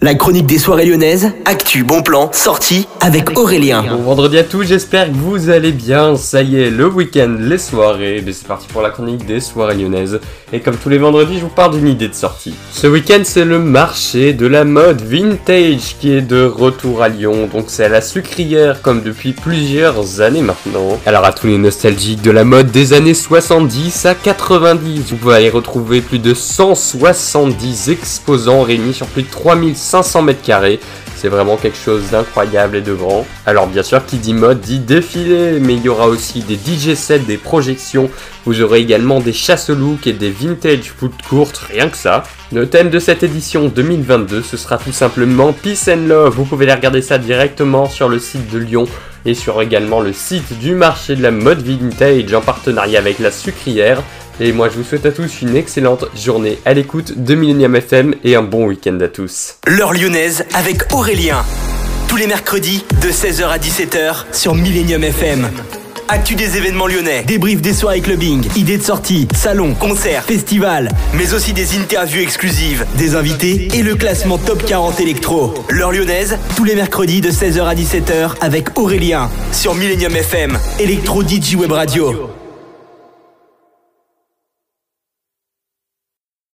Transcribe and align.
La 0.00 0.14
chronique 0.14 0.46
des 0.46 0.58
soirées 0.58 0.84
lyonnaises, 0.84 1.32
actu, 1.44 1.82
bon 1.82 2.02
plan, 2.02 2.30
sortie 2.32 2.86
avec 3.00 3.36
Aurélien. 3.36 3.82
Bon 3.82 4.02
vendredi 4.02 4.38
à 4.38 4.44
tous, 4.44 4.62
j'espère 4.62 5.08
que 5.08 5.16
vous 5.16 5.50
allez 5.50 5.72
bien. 5.72 6.14
Ça 6.14 6.40
y 6.40 6.54
est, 6.54 6.70
le 6.70 6.86
week-end, 6.86 7.36
les 7.40 7.58
soirées. 7.58 8.22
Mais 8.24 8.32
c'est 8.32 8.46
parti 8.46 8.68
pour 8.68 8.80
la 8.80 8.90
chronique 8.90 9.26
des 9.26 9.40
soirées 9.40 9.74
lyonnaises. 9.74 10.20
Et 10.52 10.60
comme 10.60 10.76
tous 10.76 10.88
les 10.88 10.98
vendredis, 10.98 11.38
je 11.38 11.42
vous 11.42 11.48
parle 11.48 11.74
d'une 11.74 11.88
idée 11.88 12.06
de 12.06 12.14
sortie. 12.14 12.54
Ce 12.70 12.86
week-end, 12.86 13.22
c'est 13.24 13.44
le 13.44 13.58
marché 13.58 14.34
de 14.34 14.46
la 14.46 14.62
mode 14.62 15.02
vintage 15.02 15.96
qui 15.98 16.12
est 16.12 16.22
de 16.22 16.44
retour 16.44 17.02
à 17.02 17.08
Lyon. 17.08 17.48
Donc 17.52 17.64
c'est 17.66 17.84
à 17.84 17.88
la 17.88 18.00
sucrière 18.00 18.82
comme 18.82 19.02
depuis 19.02 19.32
plusieurs 19.32 20.20
années 20.20 20.42
maintenant. 20.42 21.00
Alors 21.06 21.24
à 21.24 21.32
tous 21.32 21.48
les 21.48 21.58
nostalgiques 21.58 22.22
de 22.22 22.30
la 22.30 22.44
mode 22.44 22.70
des 22.70 22.92
années 22.92 23.14
70 23.14 24.06
à 24.06 24.14
90, 24.14 25.06
vous 25.10 25.16
pouvez 25.16 25.34
aller 25.34 25.50
retrouver 25.50 26.02
plus 26.02 26.20
de 26.20 26.34
170 26.34 27.88
exposants 27.88 28.62
réunis 28.62 28.94
sur 28.94 29.08
plus 29.08 29.24
de 29.24 29.28
3500 29.28 29.87
500 29.88 30.22
mètres 30.22 30.42
carrés. 30.42 30.80
C'est 31.16 31.28
vraiment 31.28 31.56
quelque 31.56 31.78
chose 31.78 32.10
d'incroyable 32.12 32.76
et 32.76 32.80
de 32.80 32.94
grand. 32.94 33.26
Alors 33.46 33.66
bien 33.66 33.82
sûr, 33.82 34.04
qui 34.06 34.18
dit 34.18 34.34
mode 34.34 34.60
dit 34.60 34.78
défilé, 34.78 35.58
mais 35.60 35.74
il 35.74 35.82
y 35.82 35.88
aura 35.88 36.06
aussi 36.06 36.42
des 36.42 36.54
DJ 36.54 36.94
sets, 36.94 37.20
des 37.20 37.38
projections. 37.38 38.08
Vous 38.44 38.60
aurez 38.60 38.80
également 38.80 39.18
des 39.18 39.32
chasses 39.32 39.70
look 39.70 40.06
et 40.06 40.12
des 40.12 40.30
vintage 40.30 40.92
foot 40.96 41.12
courtes, 41.28 41.58
rien 41.72 41.88
que 41.88 41.96
ça. 41.96 42.22
Le 42.52 42.68
thème 42.68 42.90
de 42.90 42.98
cette 42.98 43.22
édition 43.22 43.66
2022, 43.66 44.42
ce 44.42 44.56
sera 44.56 44.78
tout 44.78 44.92
simplement 44.92 45.52
Peace 45.52 45.88
and 45.88 46.06
Love. 46.06 46.36
Vous 46.36 46.44
pouvez 46.44 46.66
aller 46.66 46.74
regarder 46.74 47.02
ça 47.02 47.18
directement 47.18 47.88
sur 47.88 48.08
le 48.08 48.18
site 48.18 48.48
de 48.52 48.58
Lyon 48.58 48.86
et 49.24 49.34
sur 49.34 49.60
également 49.60 50.00
le 50.00 50.12
site 50.12 50.58
du 50.60 50.74
marché 50.74 51.16
de 51.16 51.22
la 51.22 51.32
mode 51.32 51.62
vintage 51.62 52.32
en 52.32 52.42
partenariat 52.42 53.00
avec 53.00 53.18
la 53.18 53.32
sucrière. 53.32 54.02
Et 54.40 54.52
moi, 54.52 54.68
je 54.68 54.76
vous 54.76 54.84
souhaite 54.84 55.04
à 55.04 55.10
tous 55.10 55.42
une 55.42 55.56
excellente 55.56 56.04
journée 56.16 56.58
à 56.64 56.72
l'écoute 56.72 57.24
de 57.24 57.34
Millennium 57.34 57.74
FM 57.74 58.14
et 58.22 58.36
un 58.36 58.42
bon 58.42 58.66
week-end 58.66 58.96
à 59.00 59.08
tous. 59.08 59.56
L'heure 59.66 59.92
lyonnaise 59.92 60.44
avec 60.54 60.94
Aurélien. 60.94 61.44
Tous 62.06 62.16
les 62.16 62.28
mercredis 62.28 62.84
de 63.02 63.08
16h 63.08 63.48
à 63.48 63.58
17h 63.58 64.26
sur 64.32 64.54
Millennium 64.54 65.02
FM. 65.02 65.50
Actu 66.06 66.36
des 66.36 66.56
événements 66.56 66.86
lyonnais, 66.86 67.24
débrief 67.24 67.60
des 67.60 67.74
soirées 67.74 68.00
clubbing, 68.00 68.46
idées 68.56 68.78
de 68.78 68.82
sortie, 68.82 69.26
salons, 69.34 69.74
concerts, 69.74 70.22
festivals, 70.22 70.88
mais 71.14 71.34
aussi 71.34 71.52
des 71.52 71.76
interviews 71.76 72.22
exclusives, 72.22 72.86
des 72.96 73.16
invités 73.16 73.68
et 73.74 73.82
le 73.82 73.96
classement 73.96 74.38
top 74.38 74.64
40 74.64 75.00
électro. 75.00 75.52
L'heure 75.68 75.92
lyonnaise, 75.92 76.38
tous 76.56 76.64
les 76.64 76.76
mercredis 76.76 77.20
de 77.20 77.30
16h 77.30 77.62
à 77.62 77.74
17h 77.74 78.36
avec 78.40 78.78
Aurélien 78.78 79.30
sur 79.52 79.74
Millennium 79.74 80.14
FM, 80.14 80.58
Electro 80.78 81.22
DJ 81.22 81.56
Web 81.56 81.72
Radio. 81.72 82.30